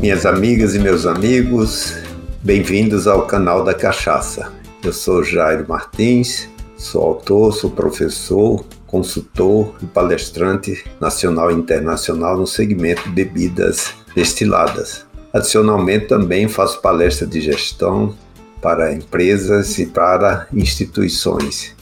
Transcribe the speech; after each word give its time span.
Minhas 0.00 0.26
amigas 0.26 0.74
e 0.74 0.78
meus 0.78 1.06
amigos, 1.06 1.94
bem-vindos 2.42 3.06
ao 3.06 3.26
canal 3.26 3.64
da 3.64 3.72
Cachaça. 3.72 4.52
Eu 4.84 4.92
sou 4.92 5.24
Jairo 5.24 5.64
Martins, 5.66 6.50
sou 6.76 7.02
autor, 7.02 7.54
sou 7.54 7.70
professor, 7.70 8.62
consultor 8.86 9.74
e 9.82 9.86
palestrante 9.86 10.84
nacional 11.00 11.50
e 11.50 11.54
internacional 11.54 12.36
no 12.36 12.46
segmento 12.46 13.02
de 13.04 13.10
bebidas 13.10 13.94
destiladas. 14.14 15.06
Adicionalmente, 15.32 16.06
também 16.06 16.46
faço 16.46 16.80
palestra 16.82 17.26
de 17.26 17.40
gestão 17.40 18.14
para 18.60 18.92
empresas 18.92 19.78
e 19.78 19.86
para 19.86 20.46
instituições. 20.52 21.74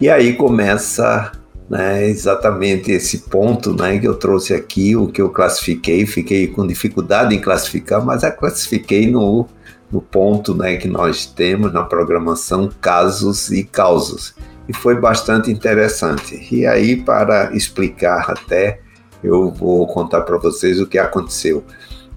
E 0.00 0.08
aí 0.08 0.36
começa 0.36 1.32
né, 1.68 2.06
exatamente 2.06 2.90
esse 2.90 3.18
ponto 3.18 3.74
né, 3.74 3.98
que 3.98 4.08
eu 4.08 4.14
trouxe 4.14 4.54
aqui, 4.54 4.96
o 4.96 5.08
que 5.08 5.20
eu 5.20 5.28
classifiquei, 5.28 6.06
fiquei 6.06 6.46
com 6.46 6.66
dificuldade 6.66 7.34
em 7.34 7.40
classificar, 7.40 8.04
mas 8.04 8.24
a 8.24 8.30
classifiquei 8.30 9.10
no, 9.10 9.46
no 9.92 10.00
ponto 10.00 10.54
né, 10.54 10.76
que 10.76 10.88
nós 10.88 11.26
temos 11.26 11.72
na 11.72 11.84
programação 11.84 12.70
casos 12.80 13.50
e 13.50 13.64
causos. 13.64 14.34
E 14.68 14.72
foi 14.72 14.98
bastante 14.98 15.50
interessante. 15.50 16.46
E 16.50 16.66
aí, 16.66 16.96
para 16.96 17.54
explicar 17.54 18.30
até, 18.30 18.80
eu 19.22 19.50
vou 19.50 19.86
contar 19.86 20.22
para 20.22 20.36
vocês 20.38 20.80
o 20.80 20.86
que 20.86 20.98
aconteceu. 20.98 21.64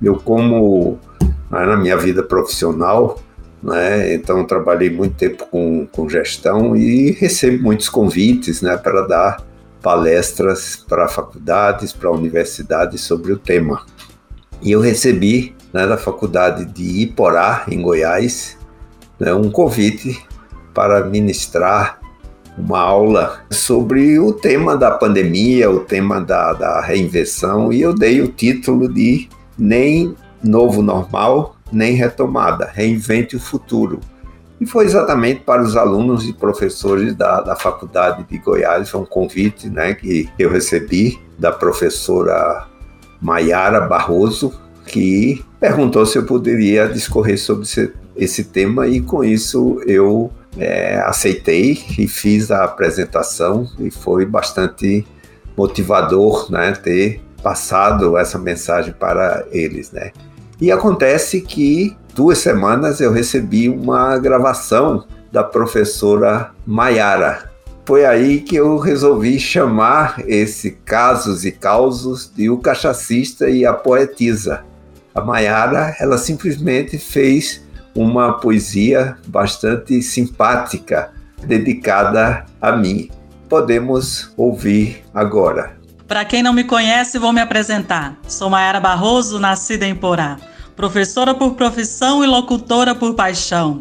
Eu, 0.02 0.16
como 0.16 1.00
né, 1.50 1.66
na 1.66 1.78
minha 1.78 1.98
vida 1.98 2.24
profissional, 2.24 3.20
né? 3.62 4.14
Então 4.14 4.46
trabalhei 4.46 4.90
muito 4.90 5.16
tempo 5.16 5.46
com, 5.48 5.86
com 5.86 6.10
gestão 6.10 6.76
e 6.76 7.12
recebo 7.12 7.64
muitos 7.64 7.90
convites, 7.90 8.62
né, 8.62 8.78
para 8.78 9.02
dar 9.08 9.44
palestras 9.82 10.76
para 10.88 11.08
faculdades, 11.08 11.92
para 11.94 12.12
universidades 12.12 13.02
sobre 13.02 13.34
o 13.34 13.38
tema. 13.38 13.86
E 14.62 14.72
eu 14.72 14.80
recebi 14.80 15.56
né, 15.74 15.88
da 15.88 15.98
faculdade 15.98 16.66
de 16.66 17.02
Iporá, 17.02 17.66
em 17.70 17.82
Goiás, 17.82 18.58
né, 19.20 19.34
um 19.34 19.50
convite 19.50 20.20
para 20.74 21.04
ministrar 21.06 22.00
uma 22.58 22.80
aula 22.80 23.42
sobre 23.50 24.20
o 24.20 24.34
tema 24.34 24.78
da 24.78 24.92
pandemia, 24.92 25.70
o 25.70 25.80
tema 25.80 26.20
da, 26.22 26.54
da 26.54 26.82
reinvenção, 26.82 27.72
e 27.72 27.82
eu 27.82 27.94
dei 27.94 28.22
o 28.22 28.28
título 28.28 28.92
de 28.92 29.28
Nem 29.58 30.16
Novo 30.44 30.82
Normal, 30.82 31.56
nem 31.72 31.94
retomada, 31.94 32.70
reinvente 32.74 33.36
o 33.36 33.40
futuro. 33.40 34.00
E 34.60 34.66
foi 34.66 34.86
exatamente 34.86 35.42
para 35.42 35.64
os 35.64 35.76
alunos 35.76 36.28
e 36.28 36.34
professores 36.34 37.16
da, 37.16 37.42
da 37.42 37.56
Faculdade 37.56 38.24
de 38.30 38.38
Goiás, 38.38 38.94
um 38.94 39.04
convite 39.04 39.68
né, 39.70 39.96
que 39.96 40.30
eu 40.38 40.52
recebi 40.52 41.20
da 41.40 41.52
professora 41.52 42.68
Maiara 43.20 43.82
Barroso, 43.82 44.54
que 44.86 45.44
perguntou 45.60 46.06
se 46.06 46.18
eu 46.18 46.26
poderia 46.26 46.88
discorrer 46.88 47.40
sobre 47.40 47.64
esse, 47.64 47.92
esse 48.16 48.44
tema, 48.44 48.88
e 48.88 49.02
com 49.02 49.24
isso 49.24 49.82
eu 49.88 50.32
é, 50.58 51.02
aceitei 51.06 51.84
e 51.98 52.08
fiz 52.08 52.52
a 52.52 52.64
apresentação, 52.64 53.68
e 53.80 53.90
foi 53.90 54.28
bastante 54.28 55.08
motivador 55.58 56.52
né, 56.52 56.72
ter 56.74 57.20
passado 57.42 58.16
essa 58.16 58.38
mensagem 58.38 58.94
para 58.94 59.44
eles. 59.52 59.92
Né? 59.92 60.12
E 60.62 60.72
acontece 60.72 61.42
que 61.42 61.98
duas 62.14 62.38
semanas 62.38 63.02
eu 63.02 63.12
recebi 63.12 63.68
uma 63.68 64.20
gravação 64.20 65.06
da 65.32 65.44
professora 65.44 66.52
Maiara. 66.68 67.50
Foi 67.84 68.06
aí 68.06 68.42
que 68.42 68.58
eu 68.58 68.78
resolvi 68.78 69.40
chamar 69.40 70.22
esse 70.28 70.70
Casos 70.86 71.46
e 71.46 71.52
Causos 71.52 72.32
de 72.32 72.48
O 72.48 72.60
Cachacista 72.60 73.50
e 73.50 73.66
a 73.66 73.74
Poetisa. 73.74 74.64
A 75.16 75.22
Maiara, 75.22 75.96
ela 76.00 76.20
simplesmente 76.20 77.00
fez 77.00 77.66
uma 77.96 78.34
poesia 78.34 79.18
bastante 79.28 80.00
simpática 80.04 81.12
dedicada 81.44 82.46
a 82.62 82.72
mim. 82.74 83.10
Podemos 83.50 84.32
ouvir 84.38 85.04
agora. 85.12 85.76
Para 86.08 86.24
quem 86.24 86.44
não 86.44 86.54
me 86.54 86.64
conhece, 86.64 87.18
vou 87.18 87.34
me 87.34 87.42
apresentar. 87.42 88.16
Sou 88.28 88.48
Maiara 88.48 88.80
Barroso, 88.80 89.40
nascida 89.40 89.88
em 89.88 89.96
Porá 89.96 90.38
professora 90.76 91.34
por 91.34 91.56
profissão 91.56 92.24
e 92.24 92.28
locutora 92.28 92.96
por 92.96 93.14
paixão. 93.14 93.80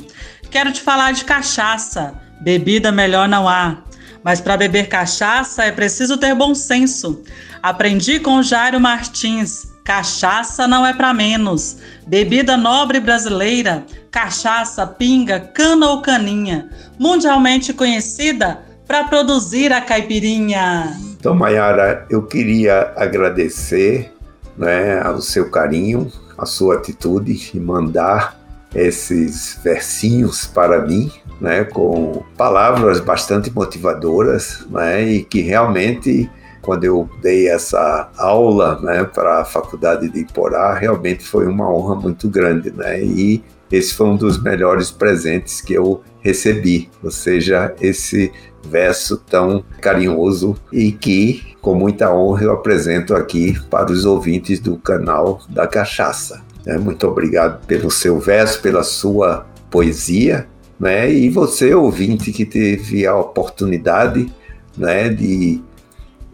Quero 0.50 0.72
te 0.72 0.80
falar 0.80 1.12
de 1.12 1.24
cachaça. 1.24 2.14
Bebida 2.40 2.90
melhor 2.90 3.28
não 3.28 3.48
há. 3.48 3.78
Mas 4.22 4.40
para 4.40 4.56
beber 4.56 4.88
cachaça 4.88 5.64
é 5.64 5.72
preciso 5.72 6.18
ter 6.18 6.34
bom 6.34 6.54
senso. 6.54 7.22
Aprendi 7.62 8.20
com 8.20 8.42
Jairo 8.42 8.80
Martins. 8.80 9.70
Cachaça 9.84 10.66
não 10.66 10.86
é 10.86 10.92
para 10.92 11.14
menos. 11.14 11.78
Bebida 12.06 12.56
nobre 12.56 13.00
brasileira, 13.00 13.84
cachaça, 14.10 14.86
pinga, 14.86 15.40
cana 15.40 15.88
ou 15.88 16.02
caninha, 16.02 16.68
mundialmente 16.98 17.72
conhecida 17.72 18.60
para 18.86 19.04
produzir 19.04 19.72
a 19.72 19.80
caipirinha. 19.80 20.96
Então, 21.18 21.34
Mayara, 21.34 22.06
eu 22.10 22.22
queria 22.26 22.92
agradecer 22.96 24.12
né, 24.60 25.02
o 25.08 25.22
seu 25.22 25.50
carinho, 25.50 26.12
a 26.36 26.44
sua 26.44 26.76
atitude 26.76 27.50
e 27.54 27.58
mandar 27.58 28.38
esses 28.74 29.58
versinhos 29.64 30.46
para 30.46 30.82
mim, 30.82 31.10
né, 31.40 31.64
com 31.64 32.22
palavras 32.36 33.00
bastante 33.00 33.50
motivadoras, 33.50 34.66
né, 34.70 35.02
e 35.02 35.24
que 35.24 35.40
realmente 35.40 36.30
quando 36.70 36.84
eu 36.84 37.10
dei 37.20 37.48
essa 37.48 38.08
aula, 38.16 38.80
né, 38.80 39.02
para 39.02 39.40
a 39.40 39.44
faculdade 39.44 40.08
de 40.08 40.20
Iporá, 40.20 40.72
realmente 40.72 41.24
foi 41.24 41.44
uma 41.48 41.68
honra 41.68 41.96
muito 41.96 42.28
grande, 42.28 42.70
né, 42.70 43.02
e 43.02 43.42
esse 43.72 43.92
foi 43.92 44.06
um 44.06 44.16
dos 44.16 44.40
melhores 44.40 44.88
presentes 44.88 45.60
que 45.60 45.74
eu 45.74 46.00
recebi, 46.20 46.88
ou 47.02 47.10
seja, 47.10 47.74
esse 47.80 48.30
verso 48.62 49.16
tão 49.16 49.64
carinhoso 49.80 50.54
e 50.72 50.92
que, 50.92 51.56
com 51.60 51.74
muita 51.74 52.14
honra, 52.14 52.44
eu 52.44 52.52
apresento 52.52 53.16
aqui 53.16 53.60
para 53.68 53.90
os 53.90 54.04
ouvintes 54.04 54.60
do 54.60 54.76
canal 54.76 55.40
da 55.48 55.66
Cachaça. 55.66 56.40
É, 56.64 56.78
muito 56.78 57.04
obrigado 57.04 57.66
pelo 57.66 57.90
seu 57.90 58.20
verso, 58.20 58.62
pela 58.62 58.84
sua 58.84 59.44
poesia, 59.68 60.46
né? 60.78 61.12
E 61.12 61.28
você, 61.30 61.74
ouvinte, 61.74 62.30
que 62.30 62.44
teve 62.44 63.08
a 63.08 63.16
oportunidade 63.16 64.32
né, 64.76 65.08
de 65.08 65.60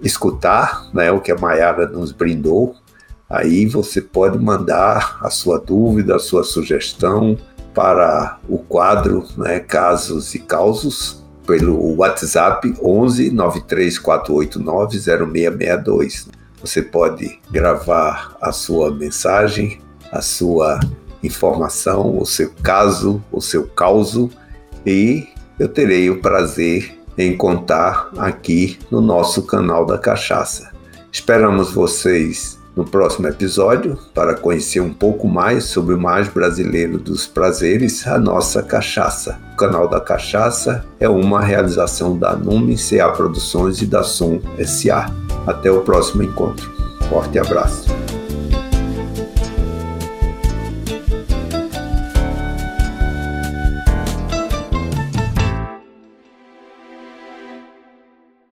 escutar 0.03 0.89
né, 0.93 1.11
o 1.11 1.21
que 1.21 1.33
a 1.33 1.39
Mayara 1.39 1.87
nos 1.87 2.13
brindou, 2.13 2.75
aí 3.29 3.67
você 3.67 4.01
pode 4.01 4.39
mandar 4.39 5.19
a 5.21 5.31
sua 5.31 5.59
dúvida, 5.59 6.17
a 6.17 6.21
sua 6.21 6.45
sugestão 6.45 7.37
para 7.75 8.39
o 8.49 8.59
quadro 8.59 9.25
né, 9.37 9.61
Casos 9.61 10.35
e 10.35 10.39
Causos, 10.39 11.25
pelo 11.47 11.97
WhatsApp 11.97 12.75
11 12.83 13.31
93489 13.31 14.99
0662. 14.99 16.29
Você 16.61 16.83
pode 16.83 17.39
gravar 17.51 18.37
a 18.41 18.51
sua 18.51 18.91
mensagem, 18.91 19.81
a 20.11 20.21
sua 20.21 20.81
informação, 21.23 22.19
o 22.19 22.27
seu 22.27 22.51
caso, 22.63 23.23
o 23.31 23.41
seu 23.41 23.67
causo 23.67 24.31
e 24.85 25.29
eu 25.59 25.69
terei 25.69 26.11
o 26.11 26.21
prazer 26.21 26.99
em 27.17 27.37
contar 27.37 28.11
aqui 28.19 28.79
no 28.91 29.01
nosso 29.01 29.43
canal 29.43 29.87
da 29.87 29.99
Cachaça. 29.99 30.71
Esperamos 31.11 31.73
vocês 31.73 32.59
no 32.77 32.85
próximo 32.85 33.27
episódio 33.27 33.99
para 34.15 34.35
conhecer 34.35 34.81
um 34.81 34.93
pouco 34.93 35.27
mais 35.27 35.65
sobre 35.65 35.95
o 35.95 36.01
mais 36.01 36.29
brasileiro 36.29 36.99
dos 36.99 37.27
prazeres, 37.27 38.07
a 38.07 38.19
nossa 38.19 38.63
cachaça. 38.63 39.39
O 39.55 39.57
canal 39.57 39.89
da 39.89 39.99
Cachaça 39.99 40.85
é 41.01 41.09
uma 41.09 41.41
realização 41.41 42.19
da 42.19 42.37
Nume 42.37 42.77
CA 42.77 43.09
Produções 43.09 43.81
e 43.81 43.87
da 43.87 44.03
Som 44.03 44.41
SA. 44.63 45.11
Até 45.47 45.71
o 45.71 45.81
próximo 45.81 46.23
encontro. 46.23 46.71
Forte 47.09 47.39
abraço. 47.39 47.87